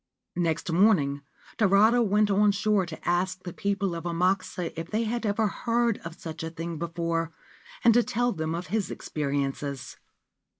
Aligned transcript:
Next 0.37 0.71
morning 0.71 1.21
Tarada 1.59 2.01
went 2.01 2.31
on 2.31 2.51
shore 2.51 2.87
to 2.87 3.07
ask 3.07 3.43
the 3.43 3.53
people 3.53 3.93
of 3.93 4.03
Amakusa 4.03 4.73
if 4.75 4.89
they 4.89 5.03
had 5.03 5.27
ever 5.27 5.45
heard 5.47 5.99
of 6.03 6.19
such 6.19 6.41
a 6.41 6.49
thing 6.49 6.79
before, 6.79 7.29
and 7.83 7.93
to 7.93 8.01
tell 8.01 8.31
them 8.31 8.55
of 8.55 8.65
his 8.73 8.89
experiences. 8.89 9.97